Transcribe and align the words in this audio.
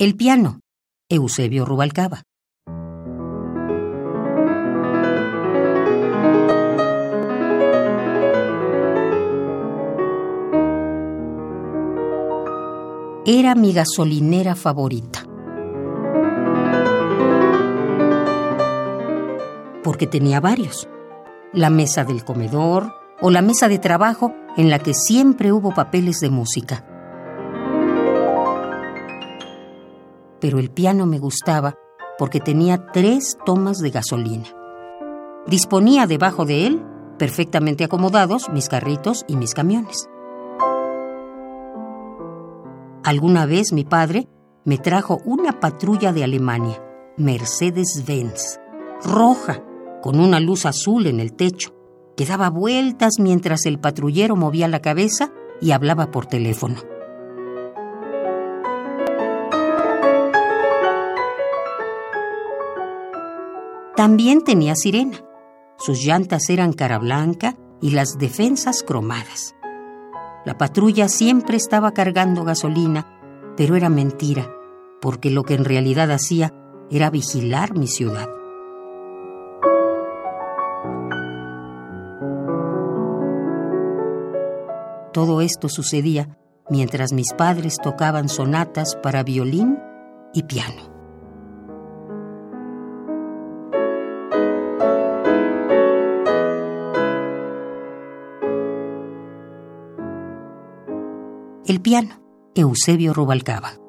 El 0.00 0.16
piano, 0.16 0.60
Eusebio 1.10 1.66
Rubalcaba. 1.66 2.22
Era 13.26 13.54
mi 13.54 13.74
gasolinera 13.74 14.54
favorita. 14.54 15.20
Porque 19.84 20.06
tenía 20.06 20.40
varios. 20.40 20.88
La 21.52 21.68
mesa 21.68 22.04
del 22.04 22.24
comedor 22.24 22.94
o 23.20 23.30
la 23.30 23.42
mesa 23.42 23.68
de 23.68 23.78
trabajo 23.78 24.34
en 24.56 24.70
la 24.70 24.78
que 24.78 24.94
siempre 24.94 25.52
hubo 25.52 25.74
papeles 25.74 26.20
de 26.20 26.30
música. 26.30 26.86
Pero 30.40 30.58
el 30.58 30.70
piano 30.70 31.06
me 31.06 31.18
gustaba 31.18 31.74
porque 32.18 32.40
tenía 32.40 32.86
tres 32.92 33.36
tomas 33.46 33.78
de 33.78 33.90
gasolina. 33.90 34.44
Disponía 35.46 36.06
debajo 36.06 36.44
de 36.44 36.66
él, 36.66 36.82
perfectamente 37.18 37.84
acomodados, 37.84 38.48
mis 38.50 38.68
carritos 38.68 39.24
y 39.26 39.36
mis 39.36 39.54
camiones. 39.54 40.08
Alguna 43.02 43.46
vez 43.46 43.72
mi 43.72 43.84
padre 43.84 44.28
me 44.64 44.78
trajo 44.78 45.18
una 45.24 45.58
patrulla 45.58 46.12
de 46.12 46.24
Alemania, 46.24 46.82
Mercedes-Benz, 47.16 48.60
roja, 49.02 49.64
con 50.02 50.20
una 50.20 50.40
luz 50.40 50.66
azul 50.66 51.06
en 51.06 51.20
el 51.20 51.32
techo, 51.32 51.74
que 52.16 52.26
daba 52.26 52.50
vueltas 52.50 53.14
mientras 53.18 53.64
el 53.64 53.78
patrullero 53.78 54.36
movía 54.36 54.68
la 54.68 54.80
cabeza 54.80 55.32
y 55.60 55.70
hablaba 55.72 56.10
por 56.10 56.26
teléfono. 56.26 56.89
También 64.00 64.44
tenía 64.44 64.76
sirena. 64.76 65.18
Sus 65.76 66.02
llantas 66.02 66.48
eran 66.48 66.72
cara 66.72 66.98
blanca 66.98 67.58
y 67.82 67.90
las 67.90 68.16
defensas 68.16 68.82
cromadas. 68.82 69.54
La 70.46 70.56
patrulla 70.56 71.06
siempre 71.06 71.58
estaba 71.58 71.92
cargando 71.92 72.42
gasolina, 72.42 73.52
pero 73.58 73.76
era 73.76 73.90
mentira, 73.90 74.50
porque 75.02 75.28
lo 75.28 75.42
que 75.42 75.52
en 75.52 75.66
realidad 75.66 76.10
hacía 76.12 76.54
era 76.90 77.10
vigilar 77.10 77.76
mi 77.76 77.88
ciudad. 77.88 78.26
Todo 85.12 85.42
esto 85.42 85.68
sucedía 85.68 86.38
mientras 86.70 87.12
mis 87.12 87.34
padres 87.34 87.76
tocaban 87.76 88.30
sonatas 88.30 88.96
para 88.96 89.22
violín 89.24 89.78
y 90.32 90.44
piano. 90.44 90.89
El 101.66 101.80
piano, 101.80 102.22
Eusebio 102.54 103.12
Rubalcaba. 103.12 103.79